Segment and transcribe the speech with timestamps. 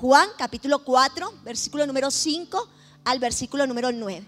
[0.00, 2.68] Juan capítulo 4, versículo número 5
[3.04, 4.24] al versículo número 9.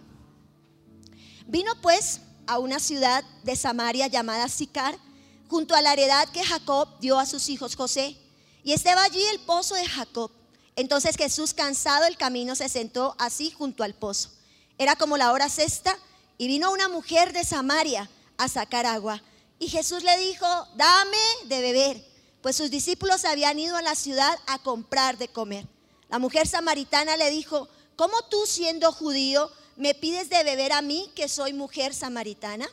[1.47, 4.99] Vino pues a una ciudad de Samaria llamada Sicar,
[5.47, 8.17] junto a la heredad que Jacob dio a sus hijos José.
[8.65, 10.33] Y estaba allí el pozo de Jacob.
[10.75, 14.31] Entonces Jesús, cansado del camino, se sentó así junto al pozo.
[14.77, 15.97] Era como la hora sexta
[16.37, 19.23] y vino una mujer de Samaria a sacar agua.
[19.61, 22.10] Y Jesús le dijo, dame de beber,
[22.43, 25.67] pues sus discípulos habían ido a la ciudad a comprar de comer.
[26.09, 31.11] La mujer samaritana le dijo, ¿cómo tú siendo judío me pides de beber a mí
[31.15, 32.69] que soy mujer samaritana?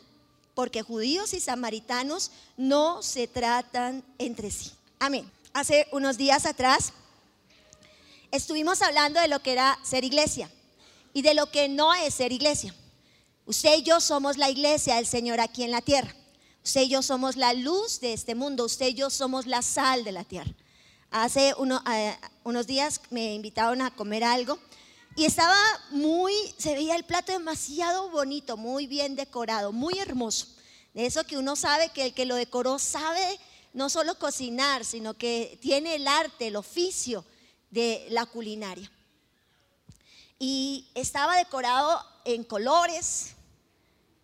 [0.55, 4.71] Porque judíos y samaritanos no se tratan entre sí.
[4.99, 5.29] Amén.
[5.53, 6.93] Hace unos días atrás
[8.31, 10.49] estuvimos hablando de lo que era ser iglesia
[11.13, 12.73] y de lo que no es ser iglesia.
[13.45, 16.13] Usted y yo somos la iglesia del Señor aquí en la tierra.
[16.67, 18.65] Usted y yo somos la luz de este mundo.
[18.65, 20.51] Usted y yo somos la sal de la tierra.
[21.11, 24.59] Hace eh, unos días me invitaron a comer algo
[25.15, 25.55] y estaba
[25.91, 30.47] muy, se veía el plato demasiado bonito, muy bien decorado, muy hermoso.
[30.93, 33.39] De eso que uno sabe que el que lo decoró sabe
[33.71, 37.23] no solo cocinar, sino que tiene el arte, el oficio
[37.71, 38.91] de la culinaria.
[40.37, 43.36] Y estaba decorado en colores,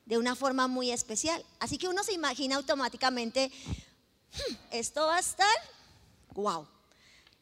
[0.06, 1.44] de una forma muy especial.
[1.60, 3.52] Así que uno se imagina automáticamente,
[4.34, 5.56] hmm, esto va a estar,
[6.34, 6.68] wow.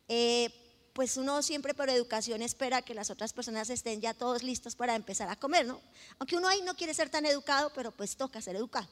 [0.08, 0.50] Eh,
[0.94, 4.96] pues uno siempre por educación espera que las otras personas estén ya todos listos para
[4.96, 5.80] empezar a comer, ¿no?
[6.20, 8.88] Aunque uno ahí no quiere ser tan educado, pero pues toca ser educado.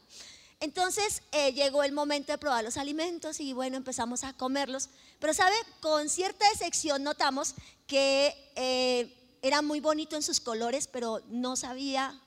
[0.62, 4.90] Entonces eh, llegó el momento de probar los alimentos y bueno, empezamos a comerlos.
[5.20, 7.56] Pero sabe, con cierta decepción notamos
[7.88, 12.20] que eh, era muy bonito en sus colores, pero no sabía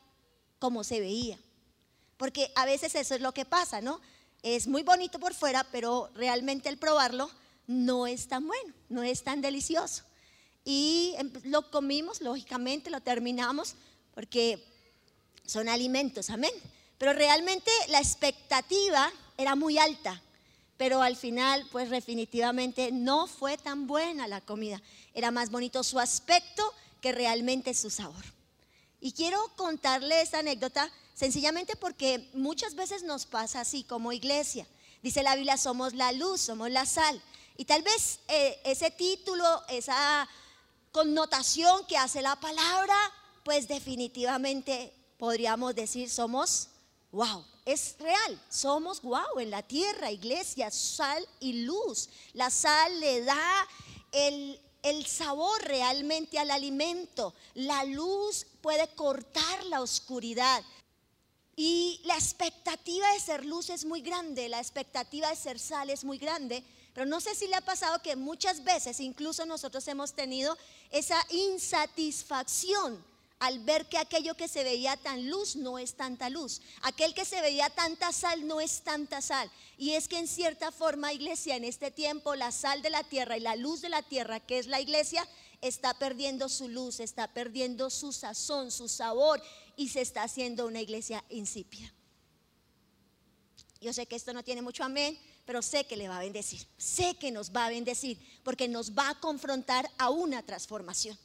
[0.62, 1.36] como se veía.
[2.16, 4.00] Porque a veces eso es lo que pasa, ¿no?
[4.44, 7.28] Es muy bonito por fuera, pero realmente el probarlo
[7.66, 10.04] no es tan bueno, no es tan delicioso.
[10.64, 13.74] Y em, lo comimos, lógicamente, lo terminamos,
[14.14, 14.64] porque
[15.44, 16.54] son alimentos, amén.
[16.96, 20.22] Pero realmente la expectativa era muy alta,
[20.76, 24.80] pero al final, pues definitivamente no fue tan buena la comida.
[25.12, 26.62] Era más bonito su aspecto
[27.00, 28.41] que realmente su sabor.
[29.04, 34.64] Y quiero contarle esta anécdota sencillamente porque muchas veces nos pasa así como iglesia.
[35.02, 37.20] Dice la Biblia, somos la luz, somos la sal.
[37.56, 40.28] Y tal vez eh, ese título, esa
[40.92, 42.94] connotación que hace la palabra,
[43.42, 46.68] pues definitivamente podríamos decir somos
[47.10, 47.44] wow.
[47.64, 52.08] Es real, somos wow en la tierra, iglesia, sal y luz.
[52.34, 53.68] La sal le da
[54.12, 57.34] el, el sabor realmente al alimento.
[57.54, 60.62] La luz puede cortar la oscuridad.
[61.54, 66.02] Y la expectativa de ser luz es muy grande, la expectativa de ser sal es
[66.02, 70.14] muy grande, pero no sé si le ha pasado que muchas veces incluso nosotros hemos
[70.14, 70.56] tenido
[70.90, 73.04] esa insatisfacción
[73.42, 77.24] al ver que aquello que se veía tan luz no es tanta luz, aquel que
[77.24, 79.50] se veía tanta sal no es tanta sal.
[79.76, 83.36] Y es que en cierta forma, iglesia, en este tiempo, la sal de la tierra
[83.36, 85.26] y la luz de la tierra, que es la iglesia,
[85.60, 89.42] está perdiendo su luz, está perdiendo su sazón, su sabor
[89.76, 91.92] y se está haciendo una iglesia insípida.
[93.80, 96.64] Yo sé que esto no tiene mucho amén, pero sé que le va a bendecir.
[96.78, 101.18] Sé que nos va a bendecir porque nos va a confrontar a una transformación.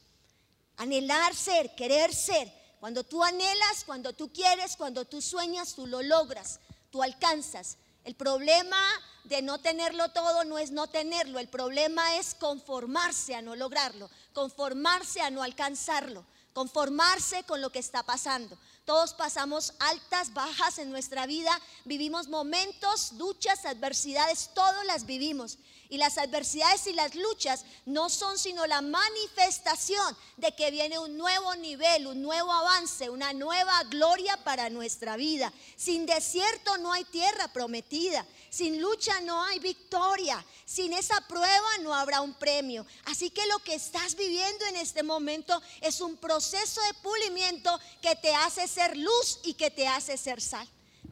[0.77, 2.51] Anhelar ser, querer ser.
[2.79, 6.59] Cuando tú anhelas, cuando tú quieres, cuando tú sueñas, tú lo logras,
[6.91, 7.77] tú alcanzas.
[8.03, 8.79] El problema
[9.25, 14.09] de no tenerlo todo no es no tenerlo, el problema es conformarse a no lograrlo,
[14.31, 18.57] conformarse a no alcanzarlo, conformarse con lo que está pasando.
[18.85, 21.51] Todos pasamos altas, bajas en nuestra vida,
[21.83, 25.57] vivimos momentos, luchas, adversidades, todos las vivimos.
[25.89, 31.17] Y las adversidades y las luchas no son sino la manifestación de que viene un
[31.17, 35.53] nuevo nivel, un nuevo avance, una nueva gloria para nuestra vida.
[35.75, 38.25] Sin desierto no hay tierra prometida.
[38.49, 40.43] Sin lucha no hay victoria.
[40.65, 42.85] Sin esa prueba no habrá un premio.
[43.05, 48.15] Así que lo que estás viviendo en este momento es un proceso de pulimiento que
[48.15, 50.67] te hace ser luz y que te hace ser sal.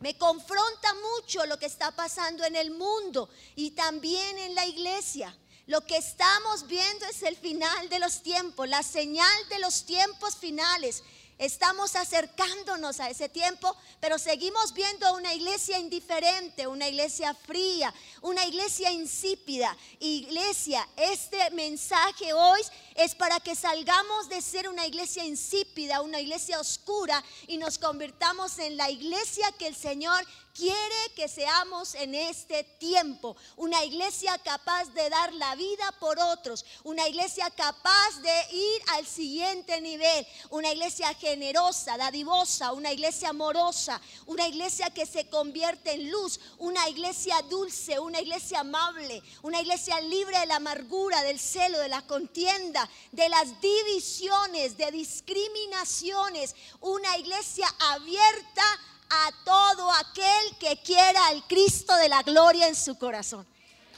[0.05, 5.35] Me confronta mucho lo que está pasando en el mundo y también en la iglesia.
[5.65, 10.35] Lo que estamos viendo es el final de los tiempos, la señal de los tiempos
[10.35, 11.01] finales.
[11.37, 18.45] Estamos acercándonos a ese tiempo, pero seguimos viendo una iglesia indiferente, una iglesia fría, una
[18.45, 19.75] iglesia insípida.
[19.99, 22.61] Iglesia, este mensaje hoy
[22.95, 28.57] es para que salgamos de ser una iglesia insípida, una iglesia oscura y nos convirtamos
[28.59, 33.35] en la iglesia que el Señor quiere que seamos en este tiempo.
[33.57, 36.65] Una iglesia capaz de dar la vida por otros.
[36.83, 40.25] Una iglesia capaz de ir al siguiente nivel.
[40.49, 42.71] Una iglesia generosa, dadivosa.
[42.71, 44.01] Una iglesia amorosa.
[44.25, 46.39] Una iglesia que se convierte en luz.
[46.57, 47.99] Una iglesia dulce.
[47.99, 49.21] Una iglesia amable.
[49.41, 54.89] Una iglesia libre de la amargura, del celo, de la contienda, de las divisiones, de
[54.91, 56.55] discriminaciones.
[56.79, 58.63] Una iglesia abierta
[59.09, 63.45] a todo aquel que quiera al Cristo de la gloria en su corazón.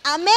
[0.03, 0.33] Amén.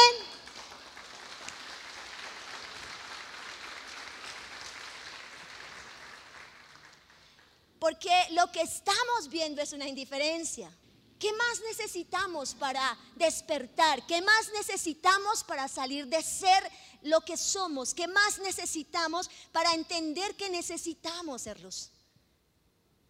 [7.79, 10.71] Porque lo que estamos viendo es una indiferencia.
[11.17, 14.05] ¿Qué más necesitamos para despertar?
[14.07, 16.71] ¿Qué más necesitamos para salir de ser
[17.03, 17.93] lo que somos?
[17.93, 21.91] ¿Qué más necesitamos para entender que necesitamos ser luz?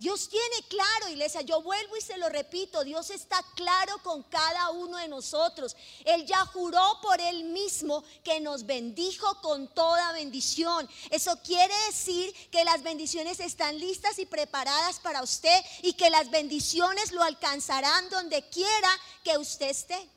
[0.01, 4.71] Dios tiene claro, iglesia, yo vuelvo y se lo repito, Dios está claro con cada
[4.71, 5.75] uno de nosotros.
[6.03, 10.89] Él ya juró por Él mismo que nos bendijo con toda bendición.
[11.11, 16.31] Eso quiere decir que las bendiciones están listas y preparadas para usted y que las
[16.31, 18.89] bendiciones lo alcanzarán donde quiera
[19.23, 20.09] que usted esté.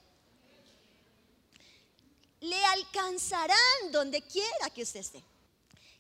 [2.41, 5.23] Le alcanzarán donde quiera que usted esté.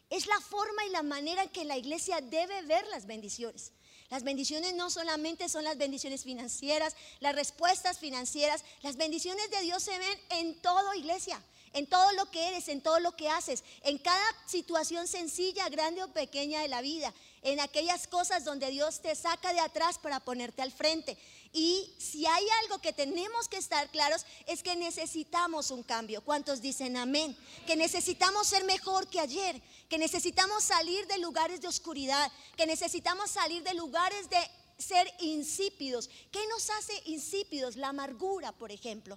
[0.08, 3.73] Es la forma y la manera en que la iglesia debe ver las bendiciones.
[4.14, 9.82] Las bendiciones no solamente son las bendiciones financieras, las respuestas financieras, las bendiciones de Dios
[9.82, 13.64] se ven en todo iglesia, en todo lo que eres, en todo lo que haces,
[13.82, 17.12] en cada situación sencilla, grande o pequeña de la vida,
[17.42, 21.18] en aquellas cosas donde Dios te saca de atrás para ponerte al frente.
[21.52, 26.22] Y si hay algo que tenemos que estar claros es que necesitamos un cambio.
[26.24, 27.36] ¿Cuántos dicen amén?
[27.66, 29.60] Que necesitamos ser mejor que ayer,
[29.94, 34.38] que necesitamos salir de lugares de oscuridad, que necesitamos salir de lugares de
[34.76, 36.10] ser insípidos.
[36.32, 37.76] ¿Qué nos hace insípidos?
[37.76, 39.16] La amargura, por ejemplo.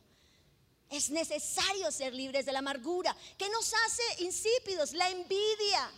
[0.92, 3.18] Es necesario ser libres de la amargura.
[3.40, 4.94] ¿Qué nos hace insípidos?
[4.94, 5.92] La envidia.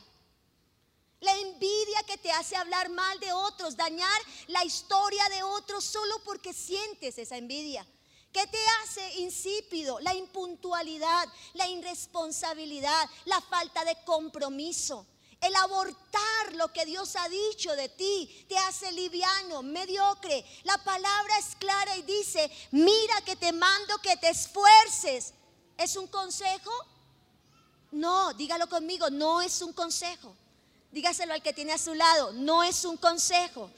[1.20, 6.24] La envidia que te hace hablar mal de otros, dañar la historia de otros solo
[6.24, 7.86] porque sientes esa envidia.
[8.31, 10.00] ¿Qué te hace insípido?
[10.02, 15.06] La impuntualidad, la irresponsabilidad, la falta de compromiso.
[15.42, 20.46] El abortar lo que Dios ha dicho de ti te hace liviano, mediocre.
[20.64, 25.34] La palabra es clara y dice, mira que te mando que te esfuerces.
[25.78, 26.72] ¿Es un consejo?
[27.92, 30.36] No, dígalo conmigo, no es un consejo.
[30.92, 32.34] Dígaselo al que tiene a su lado.
[32.34, 33.72] No es un consejo.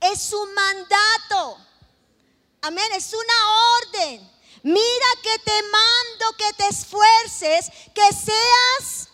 [0.00, 1.58] Es un mandato.
[2.62, 2.88] Amén.
[2.94, 3.34] Es una
[3.76, 4.30] orden.
[4.62, 9.08] Mira que te mando que te esfuerces, que seas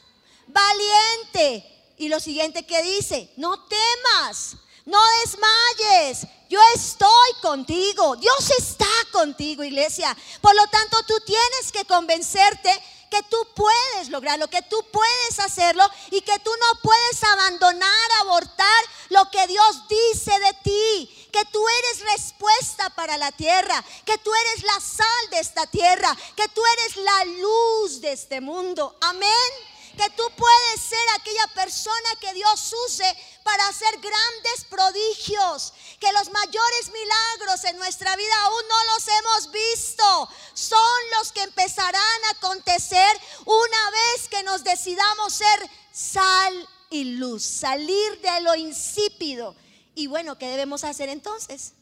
[0.46, 1.94] valiente.
[1.96, 6.26] Y lo siguiente que dice, no temas, no desmayes.
[6.50, 8.16] Yo estoy contigo.
[8.16, 10.14] Dios está contigo, iglesia.
[10.42, 12.70] Por lo tanto, tú tienes que convencerte
[13.10, 18.84] que tú puedes lograrlo, que tú puedes hacerlo y que tú no puedes abandonar, abortar
[19.10, 24.30] lo que Dios dice de ti, que tú eres respuesta para la tierra, que tú
[24.34, 28.96] eres la sal de esta tierra, que tú eres la luz de este mundo.
[29.00, 36.12] Amén que tú puedes ser aquella persona que Dios use para hacer grandes prodigios, que
[36.12, 42.24] los mayores milagros en nuestra vida aún no los hemos visto, son los que empezarán
[42.26, 49.56] a acontecer una vez que nos decidamos ser sal y luz, salir de lo insípido.
[49.94, 51.72] Y bueno, ¿qué debemos hacer entonces?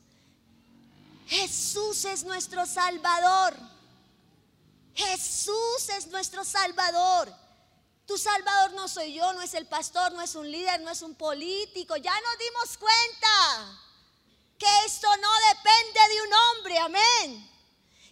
[1.26, 3.54] Jesús es nuestro Salvador.
[4.94, 7.45] Jesús es nuestro Salvador.
[8.06, 11.02] Tu Salvador no soy yo, no es el pastor, no es un líder, no es
[11.02, 11.96] un político.
[11.96, 13.82] Ya nos dimos cuenta
[14.56, 17.50] que esto no depende de un hombre, amén.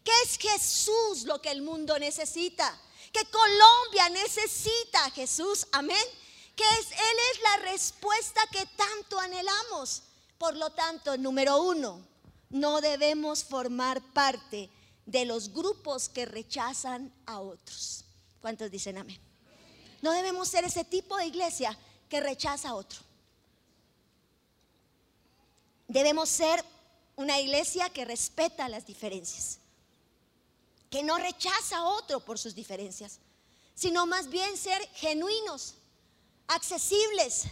[0.03, 2.77] Que es Jesús lo que el mundo necesita.
[3.13, 6.05] Que Colombia necesita a Jesús, amén.
[6.57, 10.03] Que es, Él es la respuesta que tanto anhelamos.
[10.39, 12.05] Por lo tanto, número uno,
[12.51, 14.71] no debemos formar parte
[15.07, 18.05] de los grupos que rechazan a otros.
[18.41, 19.24] ¿Cuántos dicen amén?
[20.05, 21.75] No debemos ser ese tipo de iglesia
[22.11, 23.01] que rechaza a otro.
[25.89, 26.63] Debemos ser
[27.17, 29.61] una iglesia que respeta las diferencias,
[30.91, 33.19] que no rechaza a otro por sus diferencias,
[33.75, 35.77] sino más bien ser genuinos,
[36.49, 37.45] accesibles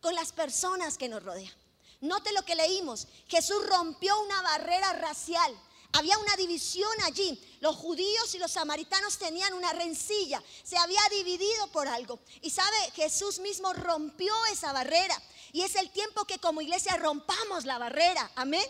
[0.00, 1.52] con las personas que nos rodean.
[2.00, 3.08] Note lo que leímos.
[3.28, 5.54] Jesús rompió una barrera racial
[5.92, 7.38] Había una división allí.
[7.60, 10.42] Los judíos y los samaritanos tenían una rencilla.
[10.62, 12.20] Se había dividido por algo.
[12.42, 15.20] Y sabe, Jesús mismo rompió esa barrera.
[15.52, 18.30] Y es el tiempo que como iglesia rompamos la barrera.
[18.36, 18.64] Amén.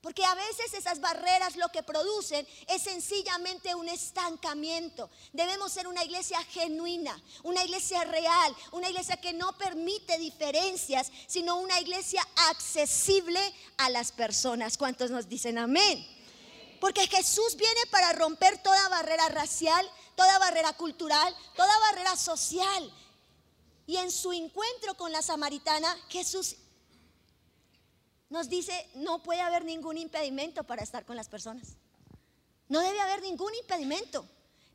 [0.00, 5.10] Porque a veces esas barreras lo que producen es sencillamente un estancamiento.
[5.32, 11.56] Debemos ser una iglesia genuina, una iglesia real, una iglesia que no permite diferencias, sino
[11.56, 13.40] una iglesia accesible
[13.78, 14.78] a las personas.
[14.78, 16.17] ¿Cuántos nos dicen amén?
[16.80, 22.92] Porque Jesús viene para romper toda barrera racial, toda barrera cultural, toda barrera social.
[23.86, 26.56] Y en su encuentro con la samaritana, Jesús
[28.30, 31.76] nos dice, no puede haber ningún impedimento para estar con las personas.
[32.68, 34.26] No debe haber ningún impedimento.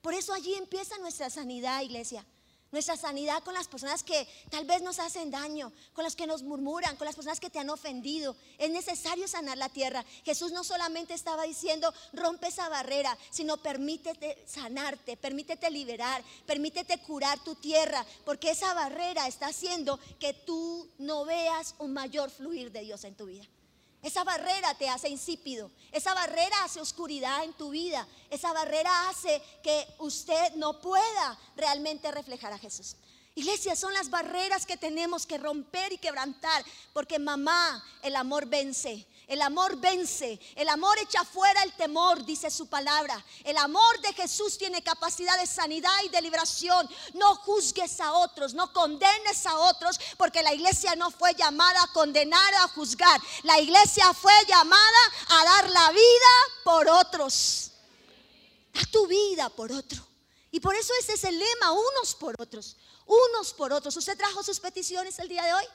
[0.01, 2.25] Por eso allí empieza nuestra sanidad, iglesia.
[2.73, 6.41] Nuestra sanidad con las personas que tal vez nos hacen daño, con las que nos
[6.41, 8.35] murmuran, con las personas que te han ofendido.
[8.57, 10.03] Es necesario sanar la tierra.
[10.25, 17.43] Jesús no solamente estaba diciendo, rompe esa barrera, sino permítete sanarte, permítete liberar, permítete curar
[17.43, 22.81] tu tierra, porque esa barrera está haciendo que tú no veas un mayor fluir de
[22.81, 23.45] Dios en tu vida.
[24.03, 25.71] Esa barrera te hace insípido.
[25.91, 28.05] Esa barrera hace oscuridad en tu vida.
[28.29, 32.97] Esa barrera hace que usted no pueda realmente reflejar a Jesús.
[33.35, 39.07] Iglesia, son las barreras que tenemos que romper y quebrantar, porque mamá, el amor vence.
[39.27, 43.23] El amor vence, el amor echa fuera el temor, dice su palabra.
[43.43, 46.89] El amor de Jesús tiene capacidad de sanidad y de liberación.
[47.13, 51.93] No juzgues a otros, no condenes a otros, porque la iglesia no fue llamada a
[51.93, 53.21] condenar o a juzgar.
[53.43, 54.99] La iglesia fue llamada
[55.29, 56.33] a dar la vida
[56.65, 57.71] por otros.
[58.73, 60.05] Da tu vida por otro.
[60.51, 62.75] Y por eso ese es el lema, unos por otros,
[63.07, 63.95] unos por otros.
[63.97, 65.65] ¿Usted trajo sus peticiones el día de hoy?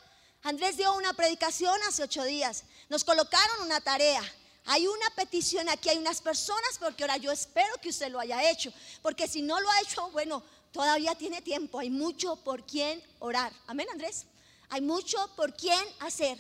[0.43, 2.65] Andrés dio una predicación hace ocho días.
[2.89, 4.23] Nos colocaron una tarea.
[4.67, 8.51] Hay una petición aquí, hay unas personas, porque ahora yo espero que usted lo haya
[8.51, 8.73] hecho.
[9.03, 10.43] Porque si no lo ha hecho, bueno,
[10.73, 11.79] todavía tiene tiempo.
[11.79, 13.53] Hay mucho por quien orar.
[13.67, 14.27] Amén, Andrés.
[14.69, 16.39] Hay mucho por quien hacer.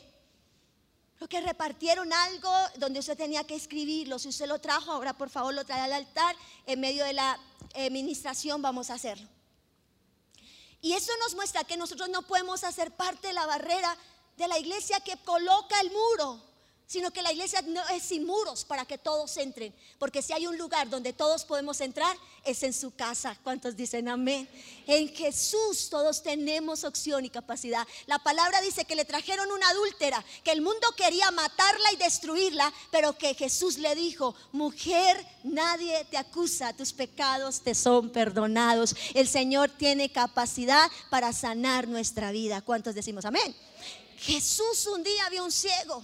[1.20, 4.18] Lo que repartieron algo donde usted tenía que escribirlo.
[4.18, 6.36] Si usted lo trajo, ahora por favor lo trae al altar.
[6.66, 7.40] En medio de la
[7.74, 9.28] administración vamos a hacerlo.
[10.80, 13.96] Y eso nos muestra que nosotros no podemos hacer parte de la barrera
[14.36, 16.40] de la iglesia que coloca el muro,
[16.88, 20.46] sino que la iglesia no es sin muros para que todos entren, porque si hay
[20.46, 22.16] un lugar donde todos podemos entrar,
[22.46, 23.36] es en su casa.
[23.44, 24.48] ¿Cuántos dicen amén?
[24.86, 27.86] En Jesús todos tenemos opción y capacidad.
[28.06, 32.72] La palabra dice que le trajeron una adúltera, que el mundo quería matarla y destruirla,
[32.90, 38.96] pero que Jesús le dijo, mujer, nadie te acusa, tus pecados te son perdonados.
[39.12, 42.62] El Señor tiene capacidad para sanar nuestra vida.
[42.62, 43.54] ¿Cuántos decimos amén?
[44.16, 46.02] Jesús un día vio un ciego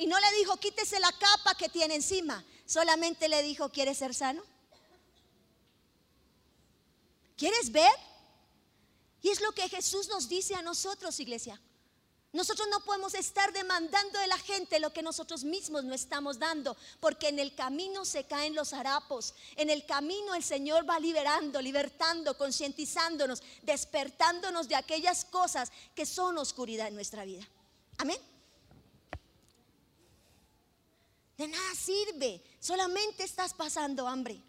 [0.00, 2.42] y no le dijo, quítese la capa que tiene encima.
[2.64, 4.42] Solamente le dijo, ¿quieres ser sano?
[7.36, 7.92] ¿Quieres ver?
[9.20, 11.60] Y es lo que Jesús nos dice a nosotros, iglesia.
[12.32, 16.78] Nosotros no podemos estar demandando de la gente lo que nosotros mismos no estamos dando,
[16.98, 21.60] porque en el camino se caen los harapos, en el camino el Señor va liberando,
[21.60, 27.46] libertando, concientizándonos, despertándonos de aquellas cosas que son oscuridad en nuestra vida.
[27.98, 28.29] Amén.
[31.40, 34.42] De nada sirve, solamente estás pasando hambre.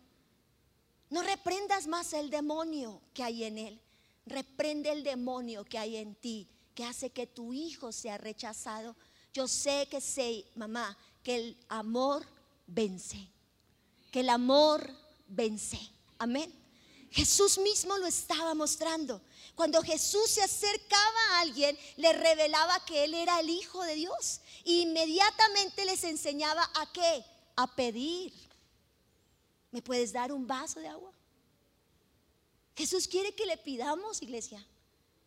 [1.10, 3.82] No reprendas más el demonio que hay en él.
[4.26, 8.98] Reprende el demonio que hay en ti, que hace que tu hijo sea rechazado.
[9.34, 12.26] Yo sé que sé, mamá, que el amor
[12.68, 13.26] vence.
[14.12, 14.86] Que el amor
[15.30, 15.80] vence.
[16.18, 16.54] Amén.
[17.12, 19.22] Jesús mismo lo estaba mostrando.
[19.56, 24.39] Cuando Jesús se acercaba a alguien, le revelaba que Él era el Hijo de Dios.
[24.63, 27.24] E inmediatamente les enseñaba a qué?
[27.58, 28.34] A pedir.
[29.72, 31.12] ¿Me puedes dar un vaso de agua?
[32.75, 34.65] Jesús quiere que le pidamos, iglesia.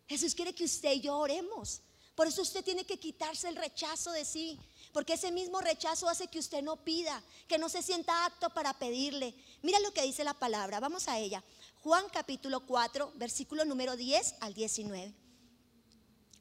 [0.07, 1.81] Jesús quiere que usted y yo oremos.
[2.15, 4.57] Por eso usted tiene que quitarse el rechazo de sí,
[4.93, 8.73] porque ese mismo rechazo hace que usted no pida, que no se sienta apto para
[8.79, 9.35] pedirle.
[9.61, 11.43] Mira lo que dice la palabra, vamos a ella.
[11.85, 15.13] Juan capítulo 4, versículo número 10 al 19.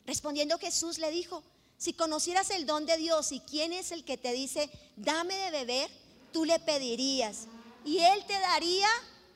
[0.07, 1.45] Respondiendo Jesús le dijo,
[1.77, 5.51] si conocieras el don de Dios y quién es el que te dice, dame de
[5.51, 5.91] beber,
[6.33, 7.47] tú le pedirías
[7.85, 8.89] y él te daría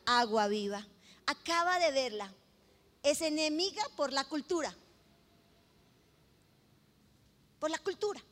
[0.07, 0.89] agua viva.
[1.27, 2.33] Acaba de verla.
[3.03, 4.75] Es enemiga por la cultura.
[7.59, 8.25] Por la cultura.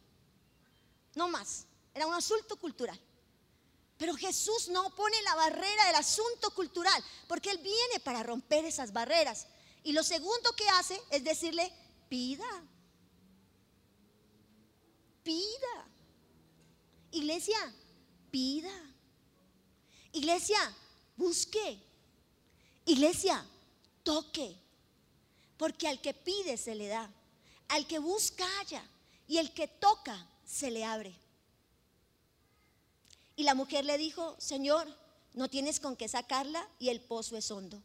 [1.14, 1.66] No más.
[1.92, 2.98] Era un asunto cultural.
[3.98, 8.92] Pero Jesús no pone la barrera del asunto cultural, porque Él viene para romper esas
[8.92, 9.46] barreras.
[9.82, 11.72] Y lo segundo que hace es decirle,
[12.08, 12.62] pida,
[15.22, 15.88] pida.
[17.12, 17.74] Iglesia,
[18.30, 18.72] pida.
[20.12, 20.58] Iglesia,
[21.16, 21.80] busque.
[22.84, 23.44] Iglesia,
[24.02, 24.56] toque.
[25.56, 27.10] Porque al que pide se le da.
[27.68, 28.86] Al que busca haya.
[29.26, 31.18] Y el que toca se le abre.
[33.36, 34.88] Y la mujer le dijo, Señor,
[35.34, 37.80] no tienes con qué sacarla y el pozo es hondo.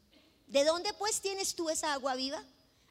[0.48, 2.44] ¿De dónde pues tienes tú esa agua viva?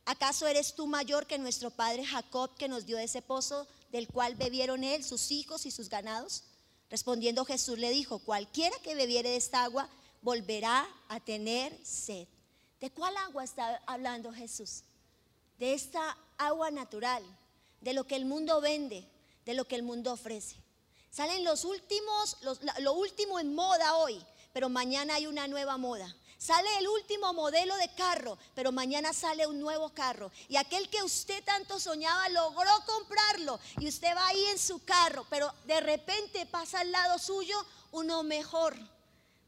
[0.05, 4.35] ¿Acaso eres tú mayor que nuestro padre Jacob que nos dio ese pozo del cual
[4.35, 6.43] bebieron él, sus hijos y sus ganados?
[6.91, 9.89] Respondiendo Jesús le dijo, cualquiera que bebiere de esta agua
[10.23, 12.27] volverá a tener sed.
[12.81, 14.83] ¿De cuál agua está hablando Jesús?
[15.59, 17.23] De esta agua natural,
[17.81, 19.07] de lo que el mundo vende,
[19.47, 20.57] de lo que el mundo ofrece.
[21.11, 22.37] Salen los últimos,
[22.79, 26.15] lo último en moda hoy, pero mañana hay una nueva moda.
[26.41, 30.33] Sale el último modelo de carro, pero mañana sale un nuevo carro.
[30.49, 33.61] Y aquel que usted tanto soñaba logró comprarlo.
[33.79, 37.55] Y usted va ahí en su carro, pero de repente pasa al lado suyo
[37.93, 38.75] uno mejor.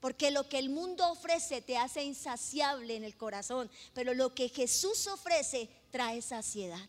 [0.01, 4.51] Porque lo que el mundo ofrece te hace insaciable en el corazón, pero lo que
[4.51, 6.87] Jesús ofrece trae saciedad.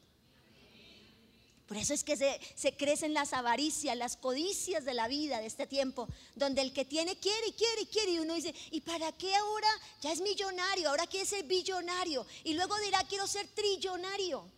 [1.68, 5.66] Por eso es que se, crecen las avaricias, las codicias de la vida de este
[5.66, 8.12] tiempo, donde el que tiene quiere y quiere y quiere.
[8.12, 9.70] Y uno dice, ¿y para qué ahora?
[10.02, 12.26] Ya es millonario, ahora quiere ser billonario.
[12.44, 14.52] Y luego dirá, quiero ser trillonario.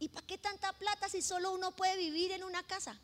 [0.00, 2.98] ¿Y para qué tanta plata si solo uno puede vivir en una casa?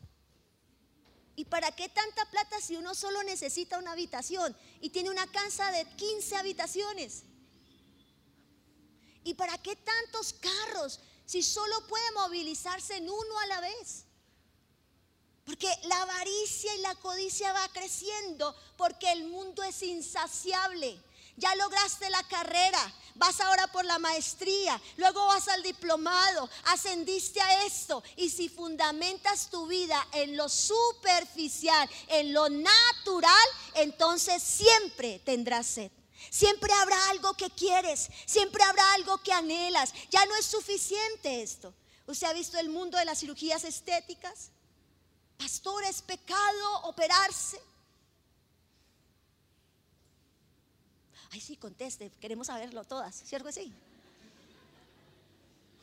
[1.37, 5.71] ¿Y para qué tanta plata si uno solo necesita una habitación y tiene una casa
[5.71, 7.23] de 15 habitaciones?
[9.23, 10.99] ¿Y para qué tantos carros
[11.29, 14.07] si solo puede movilizarse en uno a la vez?
[15.45, 20.99] Porque la avaricia y la codicia va creciendo porque el mundo es insaciable.
[21.37, 22.81] Ya lograste la carrera,
[23.17, 28.03] vas ahora por la maestría, luego vas al diplomado, ascendiste a esto.
[28.17, 35.91] Y si fundamentas tu vida en lo superficial, en lo natural, entonces siempre tendrás sed.
[36.31, 39.93] Siempre habrá algo que quieres, siempre habrá algo que anhelas.
[40.11, 41.75] Ya no es suficiente esto.
[42.07, 44.51] ¿Usted ha visto el mundo de las cirugías estéticas?
[45.37, 47.61] Pastor, ¿es pecado operarse?
[51.31, 53.73] Ay, sí, conteste, queremos saberlo todas, ¿cierto sí?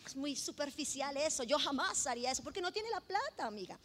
[0.06, 3.78] Es muy superficial eso, yo jamás haría eso, porque no tiene la plata, amiga.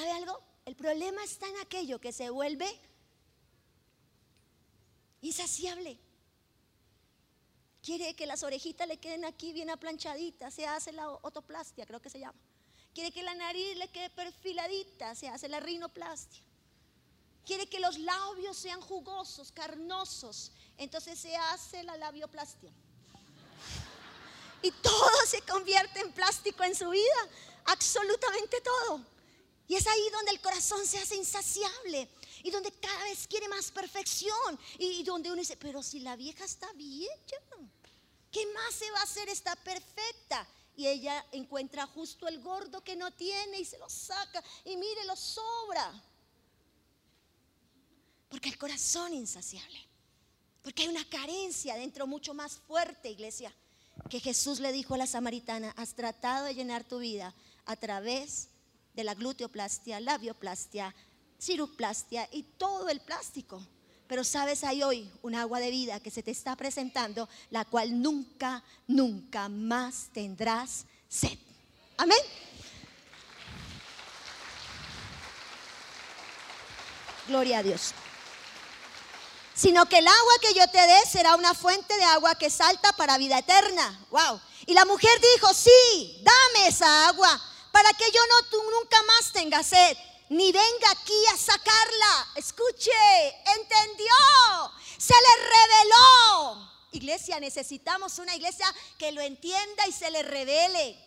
[0.00, 0.40] ¿Sabe algo?
[0.64, 2.66] El problema está en aquello que se vuelve
[5.20, 5.98] insaciable.
[7.82, 12.08] Quiere que las orejitas le queden aquí bien aplanchaditas, se hace la otoplastia, creo que
[12.08, 12.38] se llama.
[12.94, 16.42] Quiere que la nariz le quede perfiladita, se hace la rinoplastia.
[17.44, 22.72] Quiere que los labios sean jugosos, carnosos, entonces se hace la labioplastia.
[24.62, 27.28] Y todo se convierte en plástico en su vida,
[27.66, 29.09] absolutamente todo.
[29.70, 32.08] Y es ahí donde el corazón se hace insaciable
[32.42, 36.44] y donde cada vez quiere más perfección y donde uno dice, pero si la vieja
[36.44, 37.08] está bien
[38.32, 39.28] ¿qué más se va a hacer?
[39.28, 40.44] Está perfecta.
[40.76, 45.04] Y ella encuentra justo el gordo que no tiene y se lo saca y mire,
[45.04, 46.02] lo sobra.
[48.28, 49.86] Porque el corazón insaciable.
[50.62, 53.54] Porque hay una carencia dentro mucho más fuerte, iglesia,
[54.08, 57.32] que Jesús le dijo a la samaritana, has tratado de llenar tu vida
[57.66, 58.49] a través
[58.94, 60.94] de la gluteoplastia, labioplastia,
[61.40, 63.62] ciroplastia y todo el plástico.
[64.06, 68.02] Pero sabes, hay hoy un agua de vida que se te está presentando, la cual
[68.02, 71.38] nunca, nunca más tendrás sed.
[71.96, 72.18] Amén.
[77.28, 77.92] Gloria a Dios.
[79.54, 82.92] Sino que el agua que yo te dé será una fuente de agua que salta
[82.94, 84.06] para vida eterna.
[84.10, 84.40] Wow.
[84.66, 89.32] Y la mujer dijo, sí, dame esa agua para que yo no tú nunca más
[89.32, 89.96] tenga sed,
[90.30, 92.28] ni venga aquí a sacarla.
[92.36, 92.90] Escuche,
[93.56, 94.14] entendió,
[94.98, 96.70] se le reveló.
[96.92, 98.66] Iglesia, necesitamos una iglesia
[98.98, 100.98] que lo entienda y se le revele.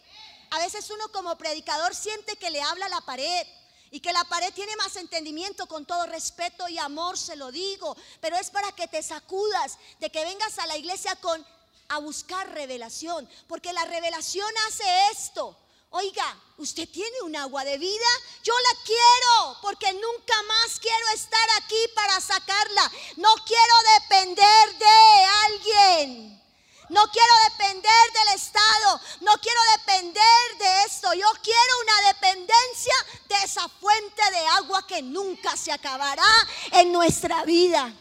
[0.51, 3.47] A veces uno como predicador siente que le habla a la pared
[3.91, 7.95] y que la pared tiene más entendimiento con todo respeto y amor, se lo digo,
[8.21, 11.45] pero es para que te sacudas de que vengas a la iglesia con
[11.89, 15.57] a buscar revelación, porque la revelación hace esto,
[15.95, 18.07] Oiga, usted tiene un agua de vida,
[18.43, 22.91] yo la quiero porque nunca más quiero estar aquí para sacarla.
[23.17, 26.43] No quiero depender de alguien.
[26.89, 29.01] No quiero depender del Estado.
[29.21, 31.13] No quiero depender de esto.
[31.13, 32.93] Yo quiero una dependencia
[33.29, 36.25] de esa fuente de agua que nunca se acabará
[36.71, 37.93] en nuestra vida.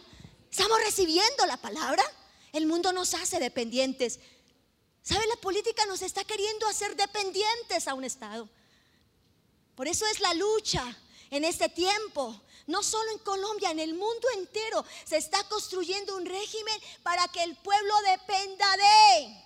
[0.51, 2.03] ¿Estamos recibiendo la palabra?
[2.55, 4.19] El mundo nos hace dependientes.
[5.03, 5.27] ¿Sabe?
[5.27, 8.49] La política nos está queriendo hacer dependientes a un Estado.
[9.75, 10.97] Por eso es la lucha
[11.31, 12.41] en este tiempo.
[12.67, 17.43] No solo en Colombia, en el mundo entero se está construyendo un régimen para que
[17.43, 19.43] el pueblo dependa de.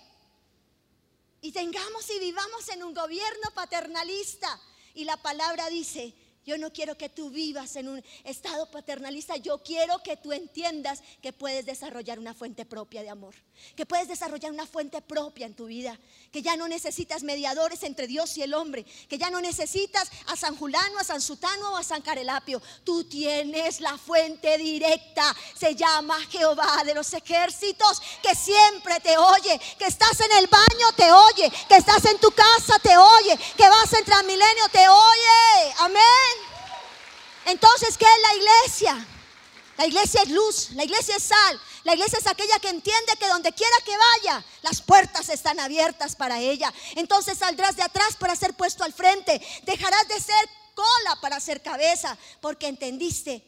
[1.41, 4.61] Y tengamos y vivamos en un gobierno paternalista.
[4.93, 6.13] Y la palabra dice,
[6.47, 9.35] yo no quiero que tú vivas en un estado paternalista.
[9.35, 13.35] Yo quiero que tú entiendas que puedes desarrollar una fuente propia de amor.
[13.75, 15.99] Que puedes desarrollar una fuente propia en tu vida.
[16.31, 18.85] Que ya no necesitas mediadores entre Dios y el hombre.
[19.09, 22.61] Que ya no necesitas a San Julano, a San Sutano o a San Carelapio.
[22.85, 25.35] Tú tienes la fuente directa.
[25.53, 28.01] Se llama Jehová de los ejércitos.
[28.23, 29.59] Que siempre te oye.
[29.77, 31.51] Que estás en el baño, te oye.
[31.67, 33.37] Que estás en tu casa, te oye.
[33.57, 35.73] Que vas en Transmilenio, te oye.
[35.79, 36.36] Amén.
[37.47, 39.07] Entonces, ¿qué es la iglesia?
[39.77, 43.27] La iglesia es luz, la iglesia es sal, la iglesia es aquella que entiende que
[43.27, 46.73] donde quiera que vaya, las puertas están abiertas para ella.
[46.95, 51.61] Entonces saldrás de atrás para ser puesto al frente, dejarás de ser cola para ser
[51.61, 53.43] cabeza, porque entendiste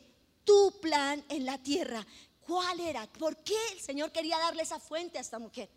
[0.46, 2.06] tu plan en la tierra.
[2.42, 3.06] ¿Cuál era?
[3.08, 5.70] ¿Por qué el Señor quería darle esa fuente a esta mujer?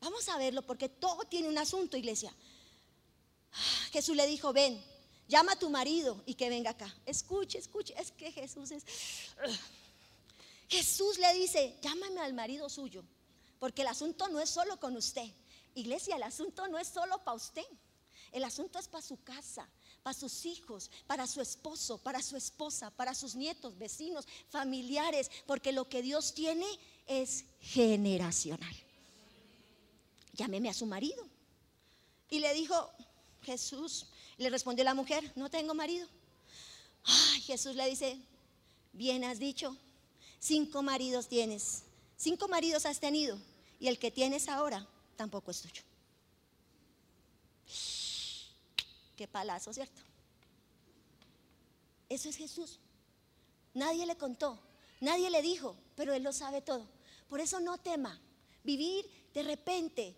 [0.00, 2.34] Vamos a verlo, porque todo tiene un asunto, iglesia.
[3.52, 4.82] Ah, Jesús le dijo, ven,
[5.30, 6.94] llama a tu marido y que venga acá.
[7.06, 8.84] Escuche, escuche, es que Jesús es...
[10.68, 13.02] Jesús le dice, llámame al marido suyo,
[13.58, 15.28] porque el asunto no es solo con usted.
[15.74, 17.66] Iglesia, el asunto no es solo para usted.
[18.32, 19.68] El asunto es para su casa,
[20.02, 25.72] para sus hijos, para su esposo, para su esposa, para sus nietos, vecinos, familiares, porque
[25.72, 26.66] lo que Dios tiene
[27.06, 28.76] es generacional.
[30.34, 31.26] Llámeme a su marido.
[32.28, 32.90] Y le dijo,
[33.42, 34.06] Jesús,
[34.40, 36.08] le respondió la mujer, no tengo marido.
[37.04, 38.18] Ay, Jesús le dice,
[38.94, 39.76] bien has dicho,
[40.38, 41.82] cinco maridos tienes,
[42.16, 43.38] cinco maridos has tenido
[43.78, 45.82] y el que tienes ahora tampoco es tuyo.
[49.14, 50.00] Qué palazo, ¿cierto?
[52.08, 52.78] Eso es Jesús.
[53.74, 54.58] Nadie le contó,
[55.00, 56.88] nadie le dijo, pero Él lo sabe todo.
[57.28, 58.18] Por eso no tema
[58.64, 60.16] vivir de repente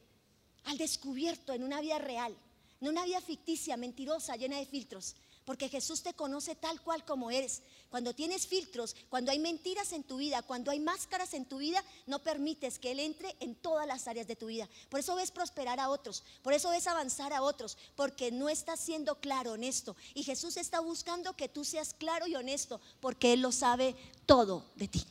[0.67, 2.37] al descubierto en una vida real
[2.83, 5.15] no una vida ficticia, mentirosa, llena de filtros.
[5.45, 7.63] Porque Jesús te conoce tal cual como eres.
[7.91, 11.83] Cuando tienes filtros, cuando hay mentiras en tu vida, cuando hay máscaras en tu vida,
[12.07, 14.69] no permites que Él entre en todas las áreas de tu vida.
[14.89, 18.81] Por eso ves prosperar a otros, por eso ves avanzar a otros, porque no estás
[18.81, 19.97] siendo claro, honesto.
[20.15, 23.95] Y Jesús está buscando que tú seas claro y honesto, porque Él lo sabe
[24.27, 25.05] todo de ti.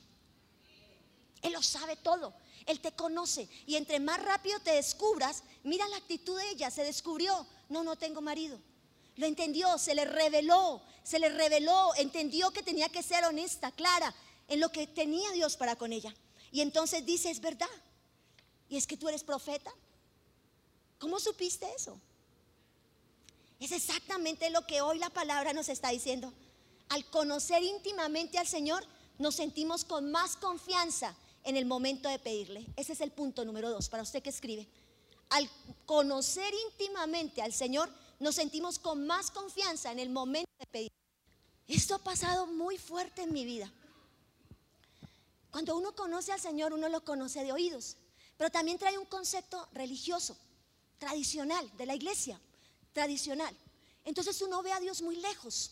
[1.41, 2.33] Él lo sabe todo.
[2.65, 3.47] Él te conoce.
[3.65, 6.71] Y entre más rápido te descubras, mira la actitud de ella.
[6.71, 8.59] Se descubrió, no, no tengo marido.
[9.15, 14.13] Lo entendió, se le reveló, se le reveló, entendió que tenía que ser honesta, clara
[14.47, 16.13] en lo que tenía Dios para con ella.
[16.51, 17.69] Y entonces dice, es verdad.
[18.69, 19.71] Y es que tú eres profeta.
[20.99, 21.99] ¿Cómo supiste eso?
[23.59, 26.33] Es exactamente lo que hoy la palabra nos está diciendo.
[26.89, 28.85] Al conocer íntimamente al Señor,
[29.17, 32.65] nos sentimos con más confianza en el momento de pedirle.
[32.75, 34.67] Ese es el punto número dos para usted que escribe.
[35.29, 35.49] Al
[35.85, 40.91] conocer íntimamente al Señor, nos sentimos con más confianza en el momento de pedir.
[41.67, 43.71] Esto ha pasado muy fuerte en mi vida.
[45.51, 47.97] Cuando uno conoce al Señor, uno lo conoce de oídos,
[48.37, 50.37] pero también trae un concepto religioso,
[50.97, 52.39] tradicional, de la iglesia,
[52.93, 53.55] tradicional.
[54.05, 55.71] Entonces uno ve a Dios muy lejos,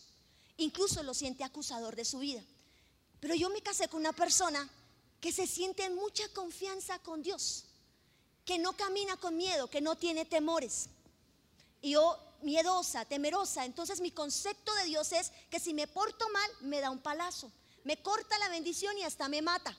[0.56, 2.42] incluso lo siente acusador de su vida.
[3.20, 4.68] Pero yo me casé con una persona
[5.20, 7.64] que se siente en mucha confianza con Dios,
[8.44, 10.88] que no camina con miedo, que no tiene temores.
[11.82, 16.50] Y yo miedosa, temerosa, entonces mi concepto de Dios es que si me porto mal,
[16.62, 17.52] me da un palazo,
[17.84, 19.76] me corta la bendición y hasta me mata.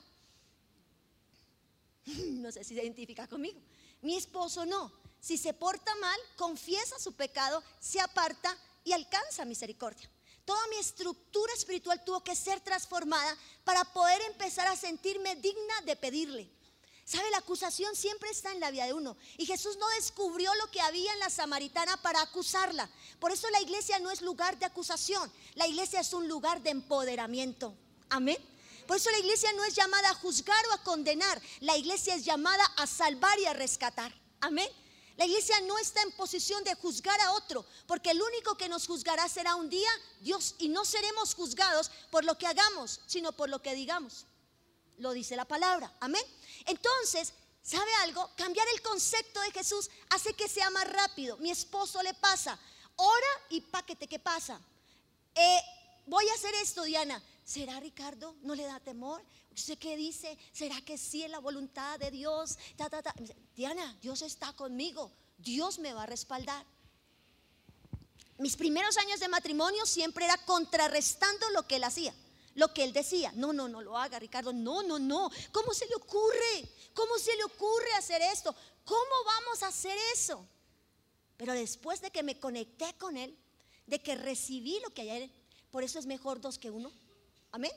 [2.42, 3.60] No sé si se identifica conmigo.
[4.00, 4.92] Mi esposo no.
[5.20, 10.10] Si se porta mal, confiesa su pecado, se aparta y alcanza misericordia.
[10.44, 15.96] Toda mi estructura espiritual tuvo que ser transformada para poder empezar a sentirme digna de
[15.96, 16.50] pedirle.
[17.04, 17.30] ¿Sabe?
[17.30, 19.16] La acusación siempre está en la vida de uno.
[19.36, 22.88] Y Jesús no descubrió lo que había en la samaritana para acusarla.
[23.18, 25.30] Por eso la iglesia no es lugar de acusación.
[25.54, 27.76] La iglesia es un lugar de empoderamiento.
[28.08, 28.38] Amén.
[28.86, 31.40] Por eso la iglesia no es llamada a juzgar o a condenar.
[31.60, 34.12] La iglesia es llamada a salvar y a rescatar.
[34.40, 34.68] Amén.
[35.16, 38.86] La iglesia no está en posición de juzgar a otro, porque el único que nos
[38.86, 43.48] juzgará será un día Dios y no seremos juzgados por lo que hagamos, sino por
[43.48, 44.26] lo que digamos.
[44.98, 45.92] Lo dice la palabra.
[46.00, 46.24] Amén.
[46.66, 48.30] Entonces, ¿sabe algo?
[48.36, 51.36] Cambiar el concepto de Jesús hace que sea más rápido.
[51.38, 52.58] Mi esposo le pasa,
[52.96, 54.60] ora y paquete, ¿qué pasa?
[55.34, 55.60] Eh,
[56.06, 57.22] voy a hacer esto, Diana.
[57.44, 58.36] ¿Será Ricardo?
[58.42, 59.22] ¿No le da temor?
[59.52, 60.38] ¿Usted qué dice?
[60.52, 62.56] ¿Será que sí es la voluntad de Dios?
[63.54, 65.10] Diana, Dios está conmigo.
[65.38, 66.64] Dios me va a respaldar.
[68.38, 72.14] Mis primeros años de matrimonio siempre era contrarrestando lo que él hacía,
[72.54, 73.32] lo que él decía.
[73.34, 74.52] No, no, no lo haga, Ricardo.
[74.52, 75.30] No, no, no.
[75.50, 76.68] ¿Cómo se le ocurre?
[76.94, 78.54] ¿Cómo se le ocurre hacer esto?
[78.84, 80.46] ¿Cómo vamos a hacer eso?
[81.36, 83.36] Pero después de que me conecté con él,
[83.86, 85.32] de que recibí lo que hay en él,
[85.70, 86.92] por eso es mejor dos que uno.
[87.52, 87.72] Amén.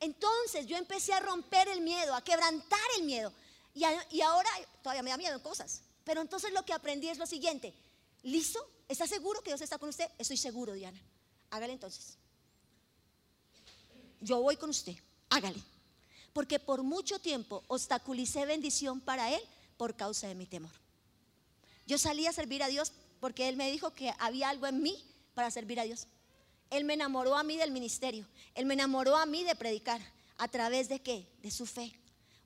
[0.00, 3.32] Entonces yo empecé a romper el miedo, a quebrantar el miedo.
[3.74, 4.48] Y, ahora
[4.82, 5.82] todavía me da miedo cosas.
[6.04, 7.74] Pero entonces lo que aprendí es lo siguiente.
[8.22, 8.66] ¿Listo?
[8.88, 10.08] ¿Está seguro que Dios está con usted?
[10.18, 11.00] Estoy seguro, Diana.
[11.50, 12.16] Hágale entonces.
[14.20, 14.94] Yo voy con usted.
[15.30, 15.62] Hágale.
[16.32, 19.40] Porque por mucho tiempo obstaculicé bendición para Él
[19.76, 20.72] por causa de mi temor.
[21.86, 25.02] Yo salí a servir a Dios porque Él me dijo que había algo en mí
[25.34, 26.06] para servir a Dios.
[26.74, 28.26] Él me enamoró a mí del ministerio.
[28.54, 30.00] Él me enamoró a mí de predicar.
[30.38, 31.28] ¿A través de qué?
[31.40, 31.92] De su fe.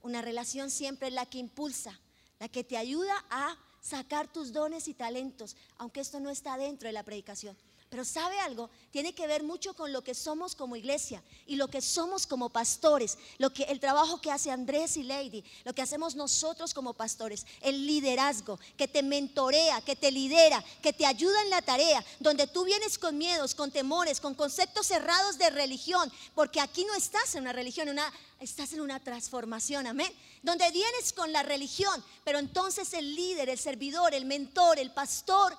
[0.02, 1.98] Una relación siempre es la que impulsa,
[2.38, 6.88] la que te ayuda a sacar tus dones y talentos, aunque esto no está dentro
[6.88, 7.56] de la predicación.
[7.90, 11.68] Pero sabe algo, tiene que ver mucho con lo que somos como iglesia y lo
[11.68, 15.81] que somos como pastores, lo que el trabajo que hace Andrés y Lady, lo que
[15.81, 21.40] hacemos nosotros como pastores, el liderazgo que te mentorea, que te lidera, que te ayuda
[21.42, 26.12] en la tarea, donde tú vienes con miedos, con temores, con conceptos cerrados de religión,
[26.35, 30.12] porque aquí no estás en una religión, una, estás en una transformación, amén.
[30.42, 35.57] Donde vienes con la religión, pero entonces el líder, el servidor, el mentor, el pastor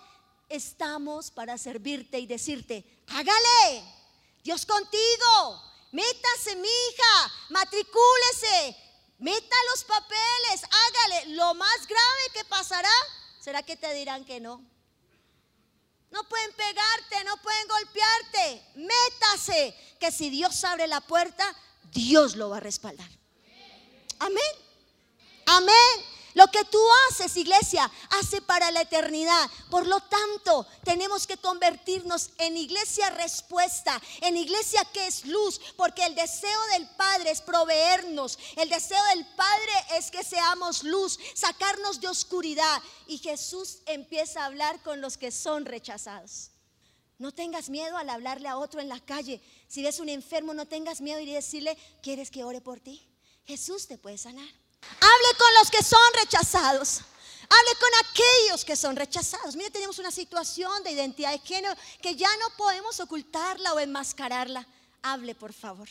[0.49, 3.83] estamos para servirte y decirte, hágale,
[4.43, 8.75] Dios contigo, métase mi hija, matricúlese,
[9.19, 11.35] meta los papeles, hágale.
[11.35, 12.91] Lo más grave que pasará
[13.39, 14.63] será que te dirán que no.
[16.12, 18.63] No pueden pegarte, no pueden golpearte.
[18.75, 21.55] Métase, que si Dios abre la puerta,
[21.91, 23.09] Dios lo va a respaldar.
[24.17, 24.51] Amén.
[25.45, 26.18] Amén.
[26.34, 27.89] Lo que tú haces, iglesia,
[28.20, 29.50] hace para la eternidad.
[29.70, 36.06] Por lo tanto, tenemos que convertirnos en iglesia respuesta, en iglesia que es luz, porque
[36.06, 38.38] el deseo del Padre es proveernos.
[38.56, 42.82] El deseo del Padre es que seamos luz, sacarnos de oscuridad.
[43.08, 46.52] Y Jesús empieza a hablar con los que son rechazados.
[47.18, 49.42] No tengas miedo al hablarle a otro en la calle.
[49.68, 53.06] Si ves un enfermo, no tengas miedo y decirle, ¿quieres que ore por ti?
[53.46, 54.48] Jesús te puede sanar.
[54.82, 57.02] Hable con los que son rechazados.
[57.50, 59.56] Hable con aquellos que son rechazados.
[59.56, 64.68] Mire, tenemos una situación de identidad de género que ya no podemos ocultarla o enmascararla.
[65.02, 65.89] Hable, por favor.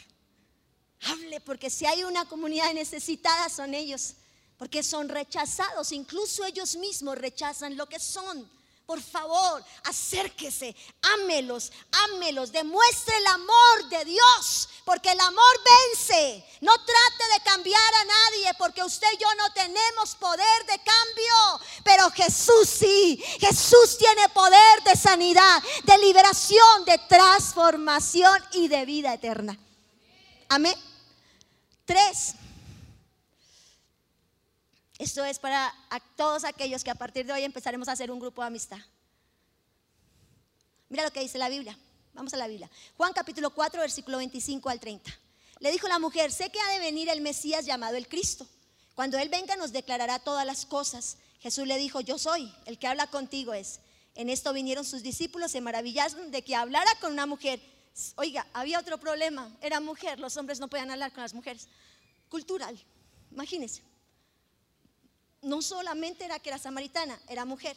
[1.02, 4.14] Hable, porque si hay una comunidad necesitada son ellos,
[4.56, 5.92] porque son rechazados.
[5.92, 8.48] Incluso ellos mismos rechazan lo que son.
[8.88, 11.70] Por favor, acérquese, ámelos,
[12.06, 16.42] ámelos, demuestre el amor de Dios, porque el amor vence.
[16.62, 21.60] No trate de cambiar a nadie, porque usted y yo no tenemos poder de cambio,
[21.84, 23.22] pero Jesús sí.
[23.38, 29.58] Jesús tiene poder de sanidad, de liberación, de transformación y de vida eterna.
[30.48, 30.74] Amén.
[31.84, 32.36] Tres.
[34.98, 35.72] Esto es para
[36.16, 38.78] todos aquellos que a partir de hoy empezaremos a hacer un grupo de amistad.
[40.88, 41.78] Mira lo que dice la Biblia.
[42.14, 42.68] Vamos a la Biblia.
[42.96, 45.08] Juan capítulo 4, versículo 25 al 30.
[45.60, 48.44] Le dijo la mujer, sé que ha de venir el Mesías llamado el Cristo.
[48.96, 51.18] Cuando Él venga nos declarará todas las cosas.
[51.38, 53.78] Jesús le dijo, yo soy, el que habla contigo es.
[54.16, 57.60] En esto vinieron sus discípulos, se maravillaron de que hablara con una mujer.
[58.16, 61.68] Oiga, había otro problema, era mujer, los hombres no podían hablar con las mujeres.
[62.28, 62.76] Cultural,
[63.30, 63.87] imagínense
[65.42, 67.76] no solamente era que era samaritana, era mujer.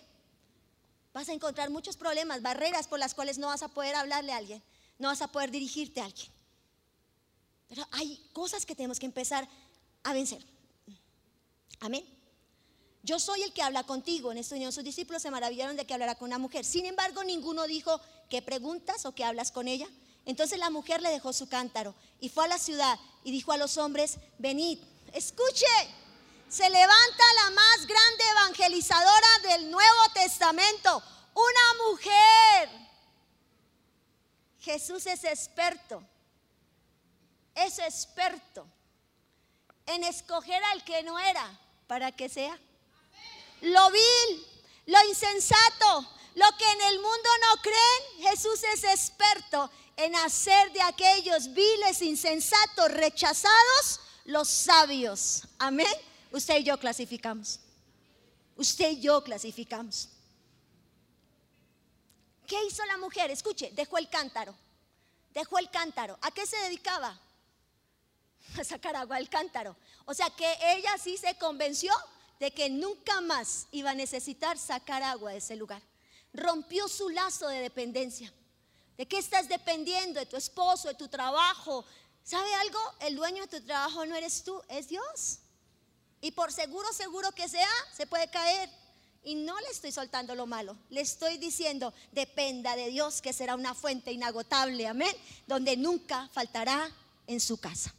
[1.14, 4.38] Vas a encontrar muchos problemas, barreras por las cuales no vas a poder hablarle a
[4.38, 4.64] alguien,
[4.98, 6.32] no vas a poder dirigirte a alguien.
[7.68, 9.48] Pero hay cosas que tenemos que empezar
[10.04, 10.44] a vencer.
[11.80, 12.06] Amén.
[13.04, 14.32] Yo soy el que habla contigo.
[14.32, 16.66] En esto unión sus discípulos se maravillaron de que hablara con una mujer.
[16.66, 19.88] Sin embargo, ninguno dijo, ¿qué preguntas o qué hablas con ella?
[20.26, 23.58] Entonces la mujer le dejó su cántaro y fue a la ciudad y dijo a
[23.58, 24.78] los hombres, venid,
[25.14, 25.66] escuche,
[26.52, 31.02] se levanta la más grande evangelizadora del Nuevo Testamento,
[31.34, 32.70] una mujer.
[34.60, 36.04] Jesús es experto,
[37.56, 38.68] es experto
[39.86, 42.60] en escoger al que no era para que sea.
[43.62, 44.48] Lo vil,
[44.88, 50.82] lo insensato, lo que en el mundo no creen, Jesús es experto en hacer de
[50.82, 55.44] aquellos viles, insensatos, rechazados, los sabios.
[55.58, 56.11] Amén.
[56.32, 57.60] Usted y yo clasificamos.
[58.56, 60.10] Usted y yo clasificamos.
[62.48, 63.32] ¿Qué hizo la mujer?
[63.32, 64.56] Escuche, dejó el cántaro.
[65.34, 66.18] dejó el cántaro.
[66.22, 67.18] ¿A qué se dedicaba?
[68.60, 69.76] A sacar agua del cántaro.
[70.06, 71.94] O sea que ella sí se convenció
[72.40, 75.82] de que nunca más iba a necesitar sacar agua de ese lugar.
[76.34, 78.34] Rompió su lazo de dependencia.
[78.98, 80.20] ¿De qué estás dependiendo?
[80.20, 81.86] ¿De tu esposo, de tu trabajo?
[82.24, 82.80] ¿Sabe algo?
[83.00, 85.40] El dueño de tu trabajo no eres tú, es Dios.
[86.22, 88.70] Y por seguro, seguro que sea, se puede caer.
[89.24, 93.54] Y no le estoy soltando lo malo, le estoy diciendo, dependa de Dios, que será
[93.54, 96.90] una fuente inagotable, amén, donde nunca faltará
[97.28, 97.94] en su casa.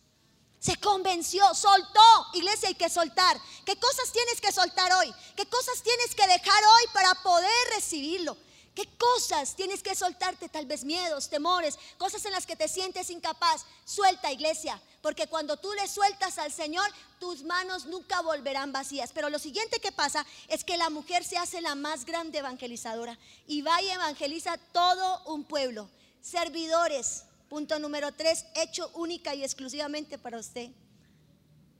[0.59, 2.01] Se convenció, soltó.
[2.35, 3.37] Iglesia, hay que soltar.
[3.65, 5.13] ¿Qué cosas tienes que soltar hoy?
[5.37, 8.37] ¿Qué cosas tienes que dejar hoy para poder recibirlo?
[8.75, 10.49] ¿Qué cosas tienes que soltarte?
[10.49, 13.67] Tal vez miedos, temores, cosas en las que te sientes incapaz.
[13.85, 16.89] Suelta, iglesia, porque cuando tú le sueltas al Señor,
[17.21, 19.13] tus manos nunca volverán vacías.
[19.13, 23.19] Pero lo siguiente que pasa es que la mujer se hace la más grande evangelizadora
[23.47, 25.91] y va y evangeliza todo un pueblo.
[26.23, 30.71] Servidores, punto número tres, hecho única y exclusivamente para usted.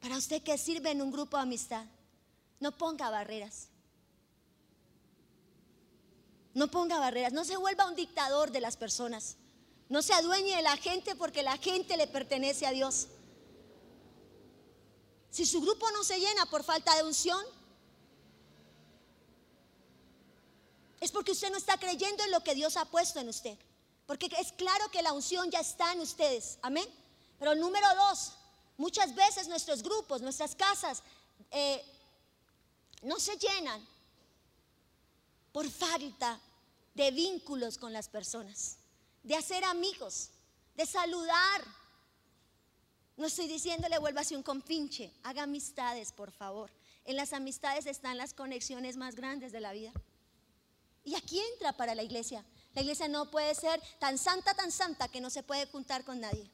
[0.03, 1.87] Para usted que sirve en un grupo de amistad.
[2.61, 3.72] No ponga barreras.
[6.55, 9.37] No ponga barreras, no se vuelva un dictador de las personas.
[9.89, 13.09] No se adueñe de la gente porque la gente le pertenece a Dios.
[15.31, 17.43] Si su grupo no se llena por falta de unción,
[21.01, 23.59] es porque usted no está creyendo en lo que Dios ha puesto en usted.
[24.07, 26.59] Porque es claro que la unción ya está en ustedes.
[26.63, 26.87] Amén.
[27.39, 28.35] Pero número dos,
[28.77, 31.03] muchas veces nuestros grupos, nuestras casas,
[31.51, 31.85] eh,
[33.03, 33.85] no se llenan
[35.53, 36.41] por falta
[36.95, 38.79] de vínculos con las personas,
[39.23, 40.31] de hacer amigos,
[40.75, 41.63] de saludar.
[43.17, 46.71] No estoy diciéndole vuélvase un compinche, haga amistades, por favor.
[47.05, 49.93] En las amistades están las conexiones más grandes de la vida.
[51.05, 52.45] Y aquí entra para la iglesia.
[52.75, 56.21] La iglesia no puede ser tan santa, tan santa que no se puede juntar con
[56.21, 56.49] nadie.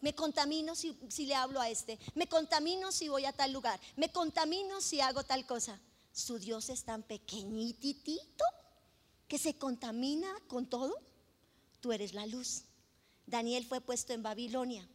[0.00, 1.98] Me contamino si, si, le hablo a este.
[2.14, 3.80] Me contamino si voy a tal lugar.
[3.96, 5.80] Me contamino si hago tal cosa.
[6.16, 8.44] Su Dios es tan pequeñitito
[9.28, 10.94] que se contamina con todo.
[11.80, 12.62] Tú eres la luz.
[13.26, 14.88] Daniel fue puesto en Babilonia.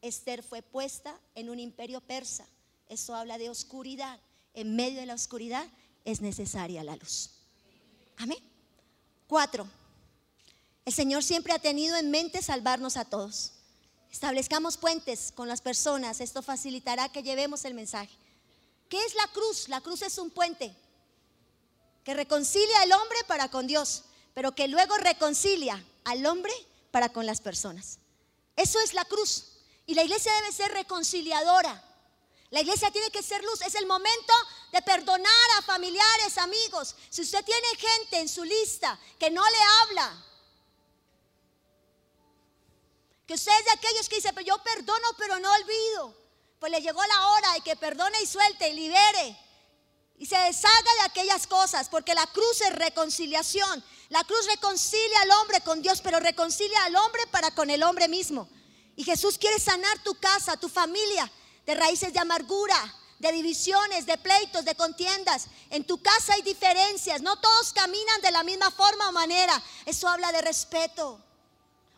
[0.00, 2.46] Esther fue puesta en un imperio persa.
[2.88, 4.18] Eso habla de oscuridad.
[4.54, 5.68] En medio de la oscuridad
[6.06, 7.28] es necesaria la luz.
[8.16, 8.38] Amén.
[9.26, 9.68] Cuatro.
[10.86, 13.52] El Señor siempre ha tenido en mente salvarnos a todos.
[14.10, 16.22] Establezcamos puentes con las personas.
[16.22, 18.16] Esto facilitará que llevemos el mensaje.
[18.88, 19.68] ¿Qué es la cruz?
[19.68, 20.74] La cruz es un puente
[22.04, 26.52] que reconcilia al hombre para con Dios, pero que luego reconcilia al hombre
[26.90, 27.98] para con las personas.
[28.56, 29.52] Eso es la cruz.
[29.86, 31.84] Y la iglesia debe ser reconciliadora.
[32.50, 33.60] La iglesia tiene que ser luz.
[33.60, 34.32] Es el momento
[34.72, 36.96] de perdonar a familiares, amigos.
[37.10, 40.24] Si usted tiene gente en su lista que no le habla,
[43.26, 46.27] que usted es de aquellos que dice, pero yo perdono, pero no olvido
[46.58, 49.38] pues le llegó la hora de que perdone y suelte y libere.
[50.18, 53.84] Y se deshaga de aquellas cosas, porque la cruz es reconciliación.
[54.08, 58.08] La cruz reconcilia al hombre con Dios, pero reconcilia al hombre para con el hombre
[58.08, 58.48] mismo.
[58.96, 61.30] Y Jesús quiere sanar tu casa, tu familia,
[61.66, 62.76] de raíces de amargura,
[63.18, 65.46] de divisiones, de pleitos, de contiendas.
[65.70, 69.62] En tu casa hay diferencias, no todos caminan de la misma forma o manera.
[69.86, 71.20] Eso habla de respeto.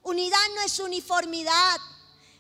[0.03, 1.79] Unidad no es uniformidad.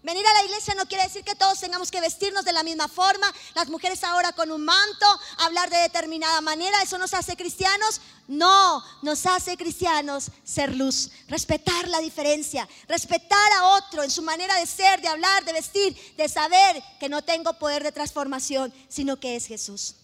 [0.02, 2.88] Venir a la iglesia no quiere decir que todos tengamos que vestirnos de la misma
[2.88, 3.30] forma.
[3.54, 5.06] Las mujeres ahora con un manto,
[5.38, 8.00] hablar de determinada manera, ¿eso nos hace cristianos?
[8.26, 14.54] No, nos hace cristianos ser luz, respetar la diferencia, respetar a otro en su manera
[14.58, 19.20] de ser, de hablar, de vestir, de saber que no tengo poder de transformación, sino
[19.20, 19.96] que es Jesús.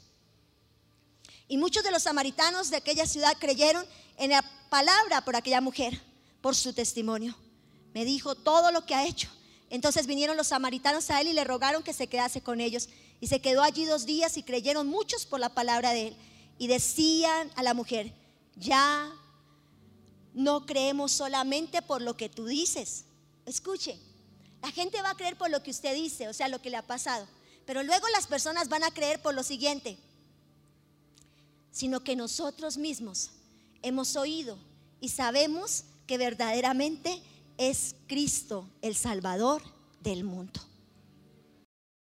[1.48, 3.86] Y muchos de los samaritanos de aquella ciudad creyeron
[4.18, 6.02] en la palabra por aquella mujer,
[6.42, 7.34] por su testimonio.
[7.94, 9.30] Me dijo todo lo que ha hecho
[9.70, 12.88] entonces vinieron los samaritanos a él y le rogaron que se quedase con ellos.
[13.20, 16.16] Y se quedó allí dos días y creyeron muchos por la palabra de él.
[16.58, 18.12] Y decían a la mujer,
[18.56, 19.12] ya
[20.34, 23.04] no creemos solamente por lo que tú dices.
[23.44, 23.98] Escuche,
[24.62, 26.76] la gente va a creer por lo que usted dice, o sea, lo que le
[26.76, 27.26] ha pasado.
[27.64, 29.98] Pero luego las personas van a creer por lo siguiente,
[31.72, 33.30] sino que nosotros mismos
[33.82, 34.58] hemos oído
[35.00, 37.20] y sabemos que verdaderamente
[37.58, 39.62] es Cristo el Salvador
[40.02, 40.60] del mundo.